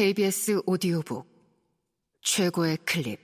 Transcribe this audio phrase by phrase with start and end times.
[0.00, 1.28] KBS 오디오북
[2.22, 3.20] 최고의 클립.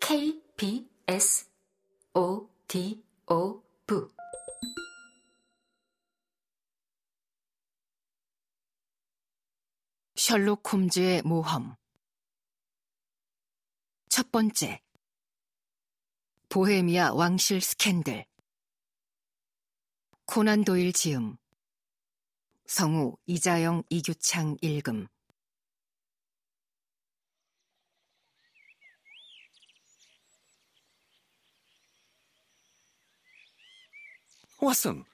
[0.00, 1.48] KBS
[2.14, 2.96] 오디오북.
[10.16, 11.76] 셜록 홈즈의 모험.
[14.08, 14.82] 첫 번째.
[16.48, 18.26] 보헤미아 왕실 스캔들.
[20.26, 21.36] 코난 도일 지음
[22.72, 25.06] 성우 이자영 이규창 읽음
[34.56, 35.04] 왓슨,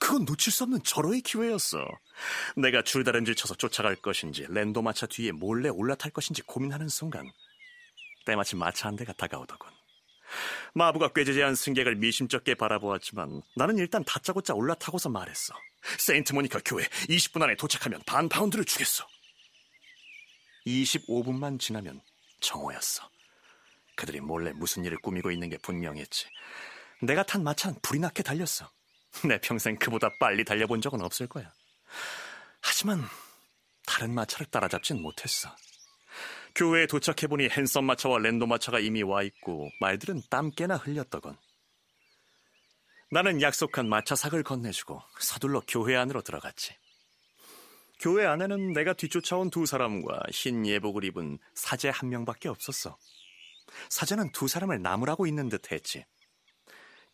[0.00, 1.78] 그건 놓칠 수 없는 절호의 기회였어.
[2.56, 7.30] 내가 줄다름질 쳐서 쫓아갈 것인지 랜도 마차 뒤에 몰래 올라탈 것인지 고민하는 순간
[8.24, 9.70] 때마침 마차 한 대가 다가오더군.
[10.74, 15.54] 마부가 꾀지지한 승객을 미심쩍게 바라보았지만 나는 일단 다짜고짜 올라타고서 말했어.
[15.98, 19.06] 세인트 모니카 교회 20분 안에 도착하면 반 파운드를 주겠어.
[20.66, 22.00] 25분만 지나면
[22.40, 23.08] 정오였어.
[23.94, 26.26] 그들이 몰래 무슨 일을 꾸미고 있는 게 분명했지.
[27.02, 28.70] 내가 탄 마차는 불이 나게 달렸어.
[29.26, 31.52] 내 평생 그보다 빨리 달려본 적은 없을 거야.
[32.60, 33.02] 하지만
[33.86, 35.54] 다른 마차를 따라잡진 못했어.
[36.54, 41.36] 교회에 도착해보니 핸섬 마차와 랜도 마차가 이미 와 있고 말들은 땀깨나 흘렸더군.
[43.10, 46.74] 나는 약속한 마차삭을 건네주고 서둘러 교회 안으로 들어갔지.
[48.00, 52.98] 교회 안에는 내가 뒤쫓아온 두 사람과 흰 예복을 입은 사제 한 명밖에 없었어.
[53.88, 56.04] 사제는 두 사람을 나무라고 있는 듯 했지.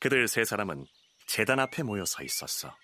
[0.01, 0.87] 그들 세 사람은
[1.27, 2.75] 재단 앞에 모여 서 있었어.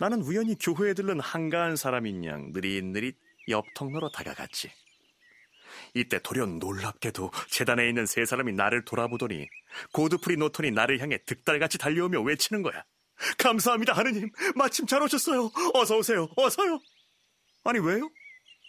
[0.00, 3.16] 나는 우연히 교회에 들른 한가한 사람인 양 느릿느릿
[3.48, 4.70] 옆 통로로 다가갔지.
[5.94, 9.46] 이때 돌연 놀랍게도 재단에 있는 세 사람이 나를 돌아보더니
[9.92, 12.84] 고드프리 노턴이 나를 향해 득달같이 달려오며 외치는 거야.
[13.38, 14.30] 감사합니다, 하느님.
[14.56, 15.50] 마침 잘 오셨어요.
[15.74, 16.28] 어서 오세요.
[16.36, 16.80] 어서요.
[17.64, 18.10] 아니, 왜요?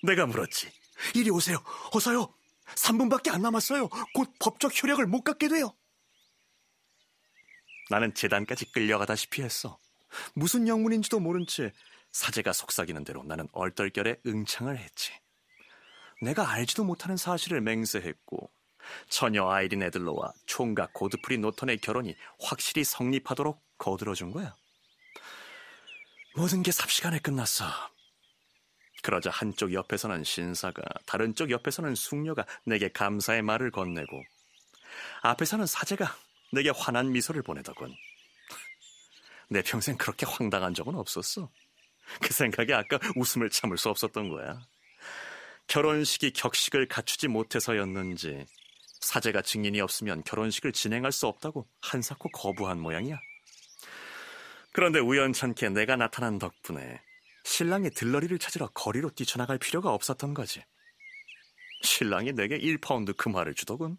[0.03, 0.71] 내가 물었지.
[1.15, 1.57] 이리 오세요.
[1.93, 2.33] 어서요.
[2.75, 3.89] 3분밖에 안 남았어요.
[4.13, 5.75] 곧 법적 효력을 못 갖게 돼요.
[7.89, 9.77] 나는 재단까지 끌려가다시피 했어.
[10.33, 11.73] 무슨 영문인지도 모른 채
[12.11, 15.11] 사제가 속삭이는 대로 나는 얼떨결에 응창을 했지.
[16.25, 18.49] 내가 알지도 못하는 사실을 맹세했고
[19.09, 24.55] 처녀 아이린 애들로와 총각 고드프리 노턴의 결혼이 확실히 성립하도록 거들어준 거야.
[26.35, 27.65] 모든 게 삽시간에 끝났어.
[29.03, 34.23] 그러자 한쪽 옆에서는 신사가 다른 쪽 옆에서는 숙녀가 내게 감사의 말을 건네고
[35.21, 36.17] 앞에서는 사제가
[36.51, 37.93] 내게 환한 미소를 보내더군.
[39.47, 41.51] 내 평생 그렇게 황당한 적은 없었어.
[42.19, 44.65] 그 생각에 아까 웃음을 참을 수 없었던 거야.
[45.67, 48.45] 결혼식이 격식을 갖추지 못해서였는지
[49.01, 53.19] 사제가 증인이 없으면 결혼식을 진행할 수 없다고 한사코 거부한 모양이야.
[54.73, 57.01] 그런데 우연찮게 내가 나타난 덕분에
[57.45, 60.63] 신랑이 들러리를 찾으러 거리로 뛰쳐나갈 필요가 없었던 거지.
[61.83, 63.97] 신랑이 내게 1파운드 금화를 그 주더군.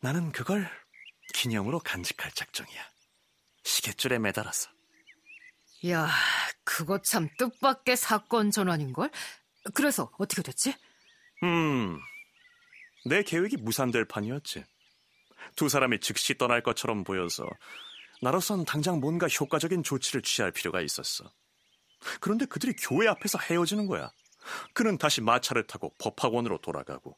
[0.00, 0.70] 나는 그걸
[1.34, 2.80] 기념으로 간직할 작정이야.
[3.64, 4.70] 시계줄에 매달았어.
[5.88, 6.08] 야,
[6.64, 9.10] 그거 참 뜻밖의 사건 전환인걸?
[9.74, 10.74] 그래서 어떻게 됐지?
[11.42, 11.98] 음,
[13.04, 14.64] 내 계획이 무산될 판이었지.
[15.56, 17.46] 두 사람이 즉시 떠날 것처럼 보여서
[18.20, 21.32] 나로선 당장 뭔가 효과적인 조치를 취할 필요가 있었어.
[22.20, 24.10] 그런데 그들이 교회 앞에서 헤어지는 거야.
[24.74, 27.16] 그는 다시 마차를 타고 법학원으로 돌아가고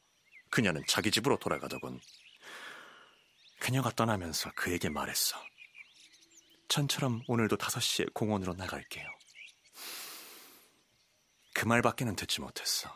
[0.50, 2.00] 그녀는 자기 집으로 돌아가더군.
[3.61, 5.37] 그녀가 떠나면서 그에게 말했어.
[6.69, 9.06] 전처럼 오늘도 5시에 공원으로 나갈게요.
[11.64, 12.94] 그 말밖에는 듣지 못했어.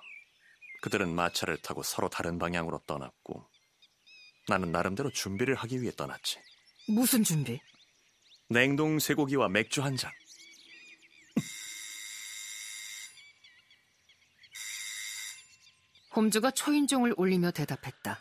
[0.82, 3.48] 그들은 마차를 타고 서로 다른 방향으로 떠났고
[4.46, 6.38] 나는 나름대로 준비를 하기 위해 떠났지.
[6.88, 7.58] 무슨 준비?
[8.50, 10.12] 냉동 쇠고기와 맥주 한 잔.
[16.14, 18.18] 홈즈가 초인종을 울리며 대답했다.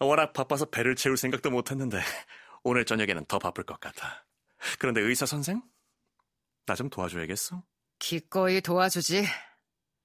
[0.00, 2.02] 워낙 바빠서 배를 채울 생각도 못했는데
[2.64, 4.26] 오늘 저녁에는 더 바쁠 것 같아.
[4.78, 5.62] 그런데 의사 선생?
[6.66, 7.62] 나 좀 도와줘야겠어?
[7.98, 9.24] 기꺼이 도와주지.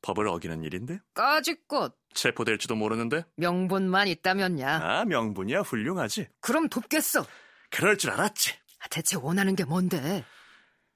[0.01, 0.99] 법을 어기는 일인데?
[1.13, 1.95] 까짓것.
[2.13, 3.23] 체포될지도 모르는데?
[3.37, 4.79] 명분만 있다면야.
[4.81, 6.27] 아, 명분이야 훌륭하지.
[6.41, 7.25] 그럼 돕겠어.
[7.69, 8.53] 그럴 줄 알았지.
[8.89, 10.25] 대체 원하는 게 뭔데?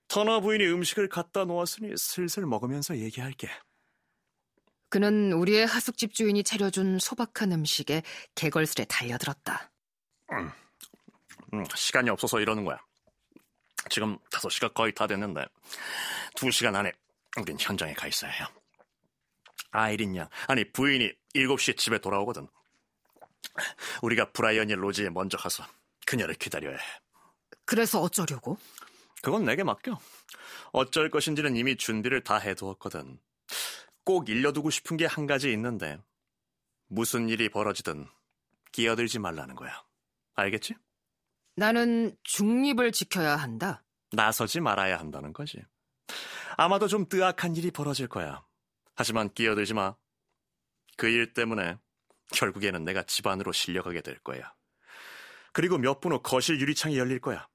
[0.09, 3.49] 터너 부인이 음식을 갖다 놓았으니 슬슬 먹으면서 얘기할게.
[4.89, 8.03] 그는 우리의 하숙집 주인이 차려준 소박한 음식에
[8.35, 9.71] 개걸스레 달려들었다.
[10.31, 10.51] 음,
[11.53, 12.77] 음, 시간이 없어서 이러는 거야.
[13.89, 15.45] 지금 5시가 거의 다 됐는데
[16.37, 16.91] 2시간 안에
[17.39, 18.47] 우린 현장에 가 있어야 해요.
[19.71, 22.47] 아이린 양, 아니 부인이 7시에 집에 돌아오거든.
[24.01, 25.65] 우리가 브라이언이 로지에 먼저 가서
[26.05, 26.83] 그녀를 기다려야 해.
[27.65, 28.57] 그래서 어쩌려고?
[29.21, 29.99] 그건 내게 맡겨.
[30.71, 33.19] 어쩔 것인지는 이미 준비를 다 해두었거든.
[34.03, 35.97] 꼭 일려두고 싶은 게 한 가지 있는데
[36.87, 38.07] 무슨 일이 벌어지든
[38.71, 39.83] 끼어들지 말라는 거야.
[40.35, 40.75] 알겠지?
[41.55, 43.83] 나는 중립을 지켜야 한다.
[44.11, 45.57] 나서지 말아야 한다는 거지.
[46.57, 48.43] 아마도 좀 뜨악한 일이 벌어질 거야.
[48.95, 49.95] 하지만 끼어들지 마.
[50.97, 51.77] 그 일 때문에
[52.33, 54.53] 결국에는 내가 집안으로 실려가게 될 거야.
[55.53, 57.47] 그리고 몇 분 후 거실 유리창이 열릴 거야.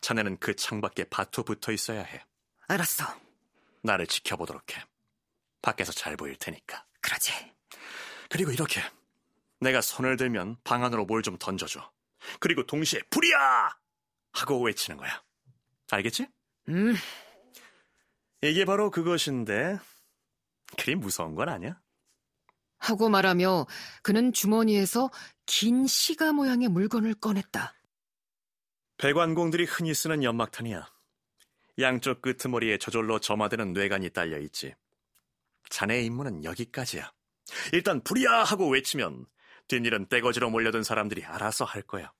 [0.00, 2.24] 자네는 그 창밖에 바투 붙어 있어야 해.
[2.68, 3.04] 알았어.
[3.82, 4.84] 나를 지켜보도록 해.
[5.60, 6.86] 밖에서 잘 보일 테니까.
[7.00, 7.32] 그러지.
[8.28, 8.80] 그리고 이렇게
[9.60, 11.90] 내가 손을 들면 방 안으로 뭘 좀 던져줘.
[12.38, 13.76] 그리고 동시에 불이야!
[14.32, 15.22] 하고 외치는 거야.
[15.90, 16.28] 알겠지?
[16.68, 16.94] 음,
[18.42, 19.78] 이게 바로 그것인데
[20.78, 21.80] 그리 무서운 건 아니야.
[22.78, 23.66] 하고 말하며
[24.02, 25.10] 그는 주머니에서
[25.44, 27.74] 긴 시가 모양의 물건을 꺼냈다.
[28.96, 30.86] 배관공들이 흔히 쓰는 연막탄이야.
[31.78, 34.74] 양쪽 끄트머리에 저절로 점화되는 뇌관이 딸려 있지.
[35.68, 37.12] 자네의 임무는 여기까지야.
[37.72, 39.26] 일단 불이야 하고 외치면
[39.68, 42.12] 뒷일은 떼거지로 몰려든 사람들이 알아서 할 거야.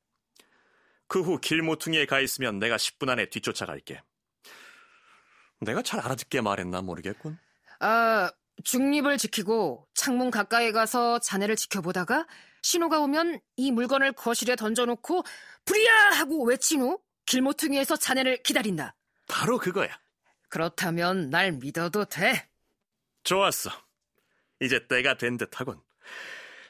[1.07, 4.03] 그 후 길모퉁이에 가 있으면 내가 10분 안에 뒤쫓아갈게.
[5.61, 7.39] 내가 잘 알아듣게 말했나 모르겠군.
[7.81, 8.31] 아,
[8.65, 12.27] 중립을 지키고 창문 가까이 가서 자네를 지켜보다가
[12.63, 15.23] 신호가 오면 이 물건을 거실에 던져놓고
[15.65, 18.95] 불이야 하고 외친 후 길모퉁이에서 자네를 기다린다.
[19.29, 19.89] 바로 그거야.
[20.49, 22.49] 그렇다면 날 믿어도 돼.
[23.23, 23.71] 좋았어.
[24.61, 25.81] 이제 때가 된 듯하군.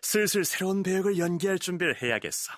[0.03, 2.53] 슬슬 새로운 배역을 연기할 준비를 해야겠어.